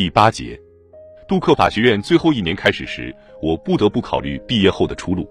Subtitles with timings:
[0.00, 0.58] 第八节，
[1.28, 5.28] 杜克法学院最后一年开始时，我不得不考虑毕业后的出路。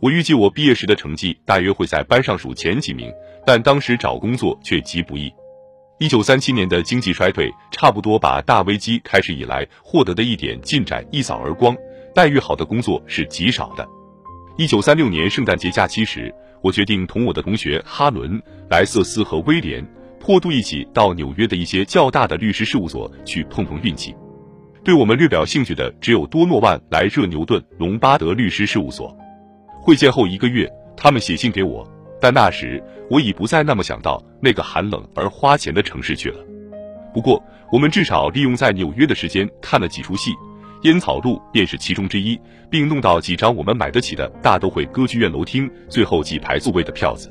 [0.00, 3.12] 我预计我毕业时的成绩大约会在班上数前几名，
[3.46, 5.32] 但当时找工作却极不易。
[6.00, 11.72] 一九三七年的经济衰退差不多把大危机开始以来获得的一点进展一扫而光，
[12.12, 13.88] 待遇好的工作是极少的。
[14.58, 19.86] 一九三六年圣诞节假期时，我决定同我的同学哈伦、莱瑟斯和威廉。
[20.22, 24.14] 破度一起到纽约的一些较大的律师事务所去碰碰运气。
[24.84, 29.12] 对我们略表兴趣的只有多诺万·莱热牛顿·隆巴德律师事务所。
[29.80, 31.84] 会见后一个月，他们写信给我，
[32.20, 32.80] 但那时
[33.10, 36.38] 我已不再那么想到那个寒冷而花钱的城市去了。
[37.12, 40.30] 不过，我们至少利用在纽约的时间看了几出戏，
[40.82, 47.28] 《烟草路》便是其中之一，并弄到几张我们买得起的大都会歌剧院楼厅最后几排座位的票子。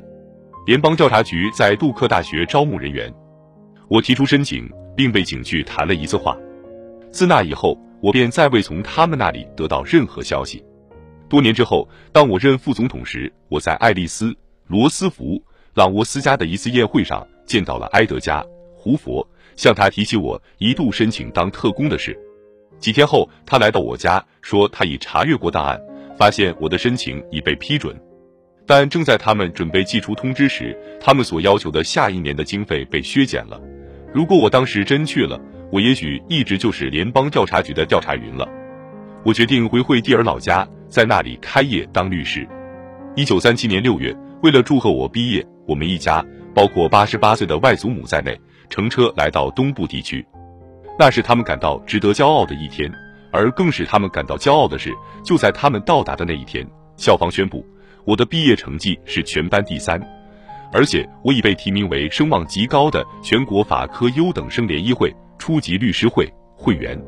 [0.64, 3.12] 联邦调查局在杜克大学招募人员，
[3.88, 6.36] 我提出申请，并被警局谈了一次话。
[7.10, 10.64] 自那以后，我便再未从他们那里得到任何消息。
[11.28, 14.30] 多年之后，当我任副总统时，我在爱丽丝·
[14.68, 15.42] 罗斯福
[15.74, 18.40] 朗沃斯家的一次宴会上见到了埃德加·
[18.76, 19.26] 胡佛，
[19.56, 22.16] 向他提起我一度申请当特工的事。
[22.78, 25.80] 几天后，他来到我家，说他已查阅过档案，
[26.16, 28.00] 发现我的申请已被批准。
[28.66, 33.60] 但正在他们准备寄出通知时，他们所要求的下一年的经费被削减了。
[34.12, 38.48] 如果我当时真去了，我也许一直就是联邦调查局的调查员了。
[39.24, 42.46] 我决定回惠蒂尔老家，在那里开业当律师。
[43.16, 48.38] 一九三七年六月，为了祝贺我毕业，我们一家，包括八十八岁的外祖母在内，
[48.68, 50.24] 乘车来到东部地区。
[50.98, 52.92] 那是他们感到值得骄傲的一天，
[53.32, 54.90] 而更使他们感到骄傲的是，
[55.24, 56.66] 就在他们到达的那一天，
[56.96, 57.64] 校方宣布。
[58.04, 60.00] 我的毕业成绩是全班第三，
[60.72, 67.00] 而且我已被提名为声望极高的全国法科优等生联谊会初级律师会会员。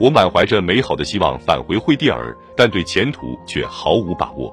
[0.00, 4.52] 我满怀着美好的希望返回惠蒂尔，但对前途却毫无把握。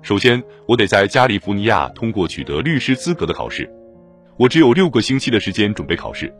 [0.00, 3.68] 首先，我得在加利福尼亚通过取得律师资格的考试。
[4.38, 6.32] 我只有六个星期的时间准备考试，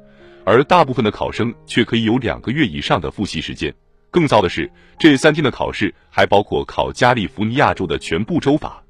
[0.45, 3.75] 而大部分的考生却可以有两个月以上的复习时间。
[4.11, 8.83] 更糟的是，这三天的考试还包括考加利福尼亚州的全部州法，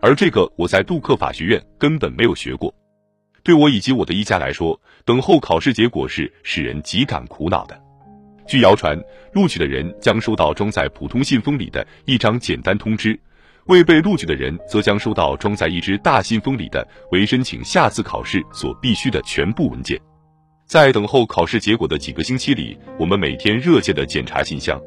[0.00, 2.74] 而这个我在杜克法学院根本没有学过。
[3.42, 7.78] 对我以及我的一家来说，等候考试结果是使人极感苦恼的。
[8.46, 8.98] 据谣传，
[9.32, 13.18] 录取的人将收到装在普通信封里的一张简单通知，
[13.66, 20.00] 未被录取的人则将收到装在一只大信封里的为申请下次考试所必须的全部文件。
[20.70, 24.80] 在等候考试结果的几个星期里，我们每天热切地检查信箱。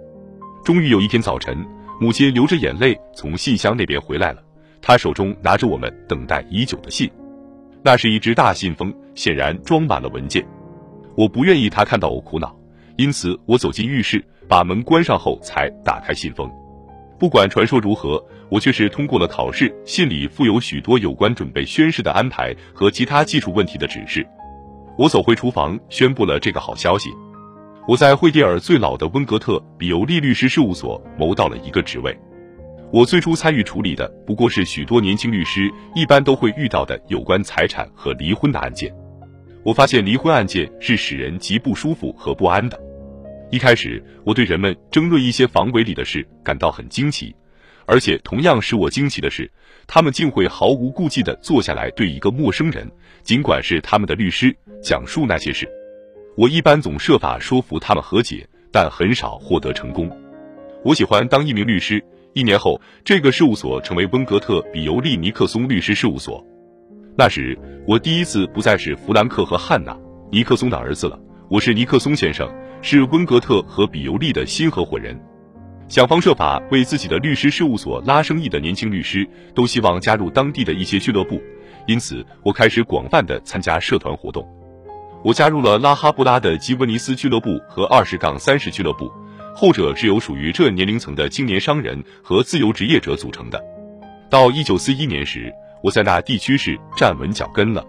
[0.63, 1.57] 终于有一天早晨，
[1.99, 4.41] 母亲流着眼泪从信箱那边回来了，
[4.81, 7.11] 她手中拿着我们等待已久的信。
[7.83, 10.47] 那是一只大信封，显然装满了文件。
[11.17, 12.57] 我不愿意她看到我苦恼，
[12.95, 16.49] 因此我走进浴室，把门关上后才打开信封。
[17.19, 19.75] 不管传说如何，我却是通过了考试。
[19.85, 24.25] 信里附有许多有关准备宣誓的安排和其他技术问题的指示。
[24.95, 27.09] 我走回厨房，宣布了这个好消息。
[27.87, 32.15] 我在惠蒂尔最老的温格特比尤利律师事务所谋到了一个职位。
[32.91, 38.93] 我最初参与处理的不过是许多年轻律师一般都会遇到的有关财产和离婚的案件。
[39.63, 42.79] 我发现离婚案件是使人极不舒服和不安的。
[43.49, 47.35] 一开始，我对人们争论一些房尾里的事感到很惊奇。
[47.85, 49.49] 而且同样使我惊奇的是，
[49.87, 52.89] 他们竟会毫无顾忌地坐下来对一个陌生人，
[53.23, 55.67] 尽管是他们的律师，讲述那些事。
[56.35, 60.09] 我一般总设法说服他们和解，但很少获得成功。
[60.83, 62.03] 我喜欢当一名律师。
[62.35, 66.43] 一年后，这个事务所成为温格特比尤利尼克松律师事务所。
[67.15, 67.55] 那时，
[67.87, 69.95] 我第一次不再是弗兰克和汉娜
[70.31, 72.51] 尼克松的儿子了，我是尼克松先生，
[72.81, 75.15] 是温格特和比尤利的新合伙人。
[75.93, 81.39] 想方设法为自己的律师事务所拉生意的年轻律师，都希望加入当地的一些俱乐部，
[81.85, 84.43] 因此我开始广泛的参加社团活动。
[85.23, 89.07] 我加入了拉哈布拉的吉文尼斯俱乐部和二十杠三十俱乐部，
[89.53, 93.63] 后者是由属于这年龄层的青年商人和自由职业者组成的。
[94.31, 95.53] 到一九四一年时，
[95.83, 97.85] 我在那地区是站稳脚跟了。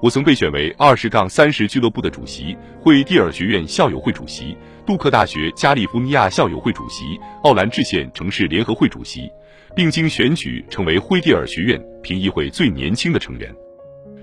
[0.00, 4.56] 我曾被选为二十杠三十俱乐部的主席，惠蒂尔学院校友会主席。
[4.86, 9.28] 杜克大学加利福尼亚校友会主席、奥兰治县城市联合会主席，
[9.74, 13.52] 并经选举成为惠蒂尔学院评议会最年轻的成员。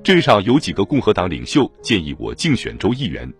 [0.02, 3.32] 镇上有几个共和党领袖建议我竞选州议员，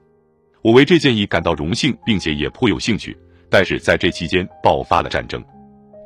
[0.62, 3.18] 我为这建议感到荣幸，并且也颇有兴趣。
[3.50, 5.42] 但是在这期间爆发了战争。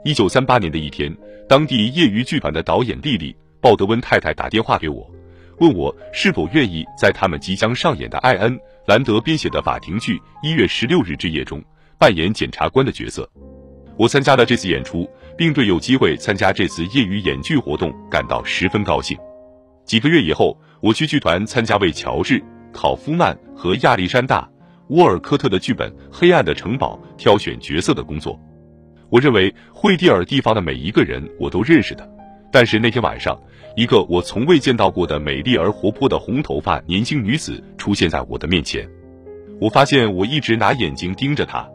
[0.06, 1.12] 一九三八年的一天，
[1.48, 5.10] 当地业余剧团的导演莉莉·鲍德温太太打电话给我，
[5.60, 8.58] 问我是否愿意在他们即将上演的艾恩·
[8.88, 11.62] 兰德编写的法庭剧《一月十六日之夜》中
[11.98, 13.30] 扮演检察官的角色。
[13.98, 19.18] 我参加了这次演出，并对有机会参加这次业余演剧活动感到十分高兴。
[19.84, 22.40] 几个月以后，我去剧团参加为乔治·
[22.72, 24.42] 考夫曼和亚历山大·
[24.96, 28.40] 沃尔科特的剧本《黑暗的城堡》挑选角色的工作。
[29.10, 32.10] 我认为惠蒂尔地方的每一个人我都认识的，
[32.52, 33.40] 但是那天晚上，
[33.76, 38.88] 一个我从未见到过的美丽而活泼的红头发年轻女子出现在我的面前。
[39.62, 41.68] 我发现我一直拿眼睛盯着她。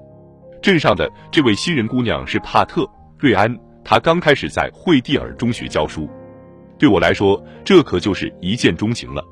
[0.62, 2.82] 镇上的这位新人姑娘是帕特·
[3.18, 6.08] 瑞安，她刚开始在惠蒂尔中学教书。
[6.78, 9.22] 对我来说，这可就是一见钟情了。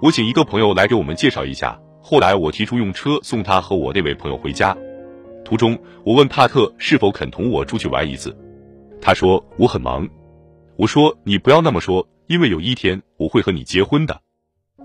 [0.00, 4.74] 我请一个朋友来给我们介绍一下，后来我提出用车送她和我那位朋友回家。
[5.44, 8.34] 途中，我问帕特是否肯同我出去玩一次，
[9.00, 10.08] 他说我很忙。
[10.80, 14.18] 我说你不要那么说，因为有一天我会和你结婚的。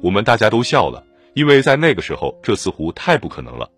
[0.03, 1.01] 我们大家都笑了，
[1.36, 3.71] 因为在那个时候这似乎太不可能了。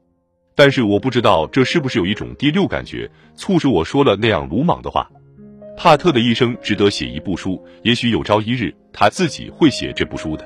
[0.55, 5.07] 但是我不知道这是不是有一种第六感觉，促使我说了那样鲁莽的话。
[5.77, 10.43] 帕特的一生值得写一部书，也许有朝一日他自己会写这部书的，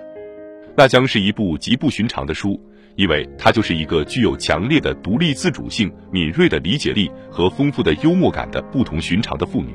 [0.75, 2.61] 那将是一部极不寻常的书。
[2.97, 9.73] 因为她就是一个具有强烈的独立自主性、敏锐的理解力和丰富的幽默感的不同寻常的妇女。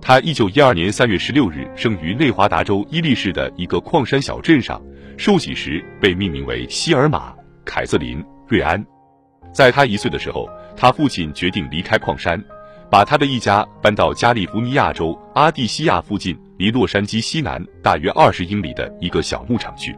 [0.00, 4.80] 他一九一二年三月十六日生于内华达州伊利市的一个矿山小镇上，
[5.16, 7.30] 受洗时被命名为希尔玛·
[7.64, 8.84] 凯瑟琳·瑞安。
[9.52, 12.42] 在他一岁的时候，他父亲决定离开矿山，
[12.90, 19.94] 把他的一家搬到加利福尼亚州阿蒂西亚附近，离洛杉矶西南大约二十英里的一个小牧场去。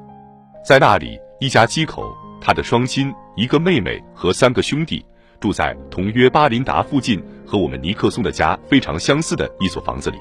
[0.66, 2.10] 在那里，一家七口。
[2.42, 5.04] 他的双亲、一个妹妹和三个兄弟
[5.38, 10.18] 住在同约巴林达附近，和我们尼克松的家非常相似的一所房子里。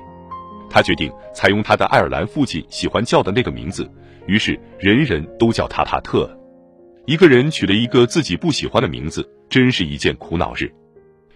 [0.68, 3.88] 他决定采用他的爱尔兰父亲喜欢叫的那个名字，
[4.26, 6.28] 于是人人都叫他帕特。
[7.06, 10.74] 一个人取了一个自己不喜欢的名字，真是一件苦恼事。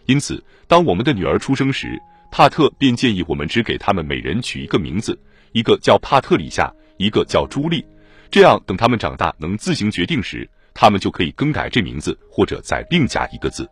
[0.07, 1.95] 因此，当我们的女儿出生时，
[2.31, 5.15] 帕特便建议我们只给他们每人取一个名字，
[5.51, 7.85] 一个叫帕特里夏，一个叫朱莉，
[8.31, 10.49] 这样等他们长大能自行决定时。
[10.75, 13.69] 他们就可以更改这名字，或者再另加一个字。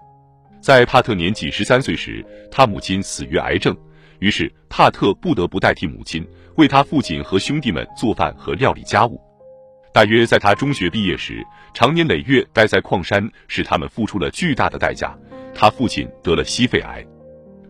[0.61, 3.75] 在帕特年纪十三岁时，他母亲死于癌症，
[4.19, 6.25] 于是帕特不得不代替母亲，
[6.55, 9.19] 为他父亲和兄弟们做饭和料理家务。
[9.91, 11.43] 大约在他中学毕业时，
[11.73, 15.17] 常年累月待在矿山使他们付出了巨大的代价。
[15.53, 17.03] 他父亲得了矽肺癌，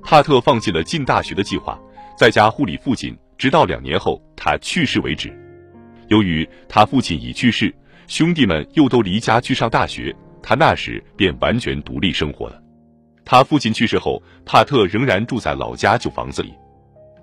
[0.04, 1.80] 帕特放弃了进大学的计划，
[2.18, 5.34] 在家护理父亲，直到两年后他去世为止。
[6.10, 7.74] 由于他父亲已去世。
[8.08, 12.62] 兄弟们又都离家去上大学，他那时便完全独立生活了。
[13.32, 16.54] 他父亲去世后，帕特仍然住在老家旧房子里。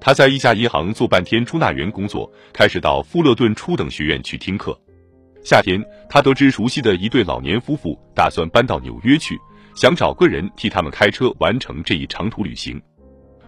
[0.00, 4.74] 他在一家银行做半天出纳员工作，开始到富勒顿初等学院去听课。
[5.44, 5.78] 夏天，
[6.08, 9.38] 他得知熟悉的一对老年夫妇打算搬到纽约去，
[9.76, 12.80] 想找个人替他们开车完成这一长途旅行。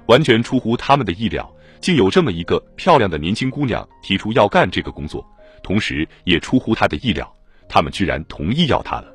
[0.05, 5.27] 完全出乎他们的意料，竟有这么一个漂亮的年轻姑娘提出要干这个工作。
[5.63, 7.35] 同时，也出乎他的意料，
[7.71, 9.11] 他们居然同意要他了。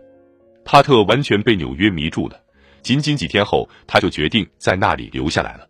[0.63, 2.41] 帕特完全被纽约迷住了。
[2.85, 5.67] 仅仅几天后，他就决定在那里留下来了。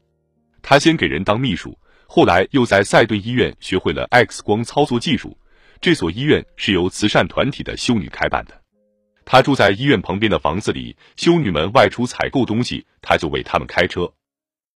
[0.62, 1.74] 他先给人当秘书，
[2.06, 5.38] 后来又在赛顿医院学会了 X 光操作技术。
[5.80, 8.62] 这所医院是由慈善团体的修女开办的。
[9.24, 14.12] 他住在医院旁边的房子里，修女们外出采购东西，他就为他们开车。